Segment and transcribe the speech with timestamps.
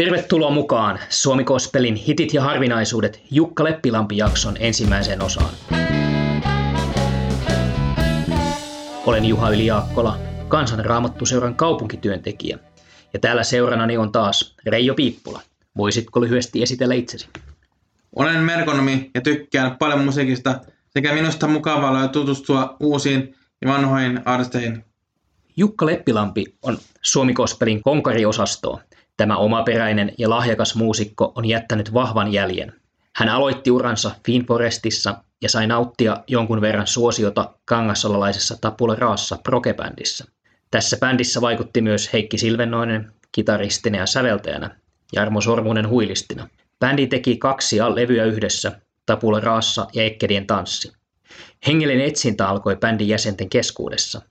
[0.00, 5.54] Tervetuloa mukaan Suomi Kospelin hitit ja harvinaisuudet Jukka Leppilampi-jakson ensimmäiseen osaan.
[9.06, 10.18] Olen Juha Yliaakkola,
[10.48, 12.58] kansanraamattuseuran kaupunkityöntekijä.
[13.12, 15.40] Ja täällä seuranani on taas Reijo Piippula.
[15.76, 17.28] Voisitko lyhyesti esitellä itsesi?
[18.16, 20.60] Olen merkonomi ja tykkään paljon musiikista
[20.90, 24.84] sekä minusta mukavaa tutustua uusiin ja vanhoihin artisteihin.
[25.56, 28.80] Jukka Leppilampi on Suomi Kospelin konkariosastoa.
[29.16, 32.72] Tämä omaperäinen ja lahjakas muusikko on jättänyt vahvan jäljen.
[33.16, 40.24] Hän aloitti uransa Finforestissa ja sai nauttia jonkun verran suosiota kangassalalaisessa Tapula Raassa prokebändissä.
[40.70, 44.76] Tässä bändissä vaikutti myös Heikki Silvennoinen kitaristina ja säveltäjänä,
[45.12, 46.48] Jarmo Sormunen huilistina.
[46.80, 50.92] Bändi teki kaksi levyä yhdessä, Tapula Raassa ja Ekkedien tanssi.
[51.66, 54.22] Hengellinen etsintä alkoi bändin jäsenten keskuudessa.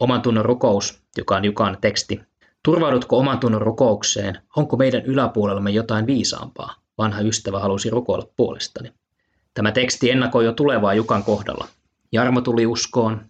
[0.00, 2.20] Oman tunnon rukous, joka on Jukan teksti,
[2.64, 4.38] Turvaudutko oman tunnon rukoukseen?
[4.56, 6.74] Onko meidän yläpuolellamme jotain viisaampaa?
[6.98, 8.92] Vanha ystävä halusi rukoilla puolestani.
[9.54, 11.68] Tämä teksti ennakoi jo tulevaa Jukan kohdalla.
[12.12, 13.20] Jarmo tuli uskoon,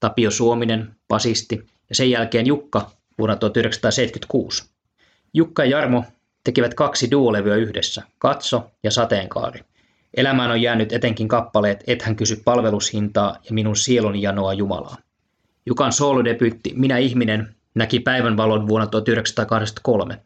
[0.00, 4.64] Tapio Suominen, pasisti ja sen jälkeen Jukka vuonna 1976.
[5.34, 6.04] Jukka ja Jarmo
[6.44, 9.60] tekivät kaksi duolevyä yhdessä, Katso ja Sateenkaari.
[10.16, 14.96] Elämään on jäänyt etenkin kappaleet Et hän kysy palvelushintaa ja Minun sieluni janoa Jumalaa.
[15.66, 20.22] Jukan soolodebyytti Minä ihminen näki päivänvalon vuonna 1983.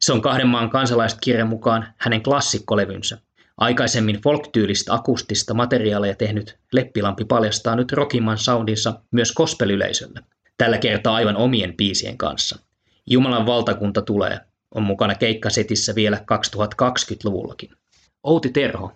[0.00, 3.18] Se on kahden maan kansalaiskirjan mukaan hänen klassikkolevynsä.
[3.56, 10.20] Aikaisemmin folk-tyylistä akustista materiaalia tehnyt Leppilampi paljastaa nyt rockimman soundinsa myös kospelyleisölle.
[10.58, 12.58] Tällä kertaa aivan omien biisien kanssa.
[13.06, 14.40] Jumalan valtakunta tulee
[14.74, 17.70] on mukana keikkasetissä vielä 2020-luvullakin.
[18.22, 18.92] Outi Terho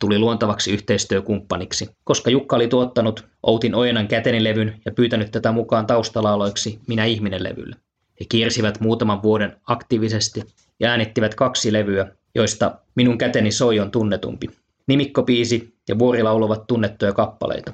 [0.00, 6.80] tuli luontavaksi yhteistyökumppaniksi, koska Jukka oli tuottanut Outin Ojenan kätenilevyn ja pyytänyt tätä mukaan taustalaoloiksi
[6.88, 7.76] Minä ihminen levylle.
[8.20, 10.42] He kiersivät muutaman vuoden aktiivisesti
[10.80, 14.50] ja äänittivät kaksi levyä, joista Minun käteni soi on tunnetumpi.
[14.86, 17.72] Nimikkopiisi ja Vuorilaulu ovat tunnettuja kappaleita.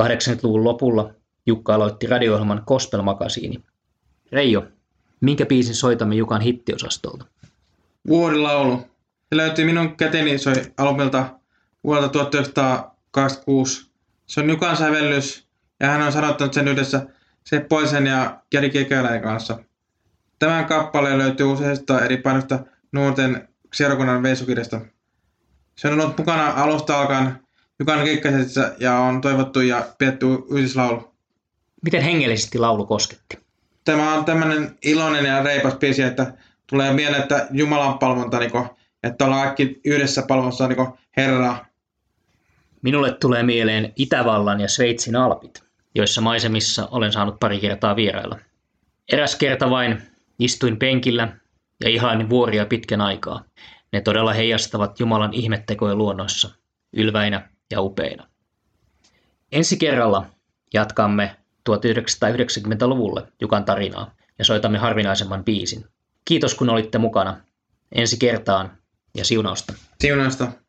[0.00, 1.10] 80-luvun lopulla
[1.46, 3.62] Jukka aloitti radio-ohjelman Gospel Magasiini.
[4.32, 4.64] Reijo,
[5.20, 7.24] minkä biisin soitamme Jukan hittiosastolta?
[8.08, 8.76] Vuorilaulu.
[9.28, 11.30] Se löytyy minun käteni soi albumilta
[11.84, 13.90] vuodelta 1926.
[14.26, 15.48] Se on Jukan sävellys
[15.80, 17.06] ja hän on sanottanut sen yhdessä
[17.44, 19.58] Seppoisen ja Keri Kekäläinen kanssa.
[20.38, 22.58] Tämän kappaleen löytyy useista eri painosta
[22.92, 24.80] nuorten seurakunnan veisukirjasta.
[25.76, 27.44] Se on ollut mukana alusta alkaen
[27.78, 31.14] Jukan keikkasetissä ja on toivottu ja pidetty yhdislaulu.
[31.84, 33.38] Miten hengellisesti laulu kosketti?
[33.84, 36.32] Tämä on tämmöinen iloinen ja reipas biisi, että
[36.66, 38.50] tulee mieleen, että Jumalan palvonta, niin
[39.02, 41.66] että ollaan kaikki yhdessä palvomassa niin Herraa.
[42.84, 45.64] Minulle tulee mieleen Itävallan ja Sveitsin alpit,
[45.94, 48.38] joissa maisemissa olen saanut pari kertaa vierailla.
[49.12, 50.02] Eräs kerta vain
[50.38, 51.36] istuin penkillä
[51.84, 53.44] ja ihailin vuoria pitkän aikaa.
[53.92, 56.50] Ne todella heijastavat Jumalan ihmettekoja luonnossa,
[56.92, 58.28] ylväinä ja upeina.
[59.52, 60.26] Ensi kerralla
[60.74, 61.36] jatkamme
[61.70, 65.84] 1990-luvulle Jukan tarinaa ja soitamme harvinaisemman biisin.
[66.24, 67.36] Kiitos kun olitte mukana.
[67.92, 68.78] Ensi kertaan
[69.16, 69.74] ja siunausta.
[70.00, 70.63] Siunausta.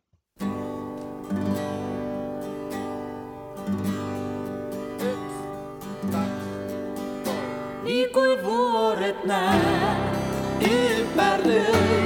[8.16, 10.78] Ykkur voruð nær Í
[11.18, 12.05] berðu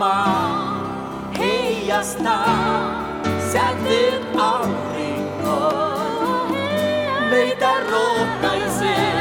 [0.00, 2.46] luminen maa heijastaa
[3.52, 5.72] säteen aurinko,
[7.30, 9.19] meitä rohkaisee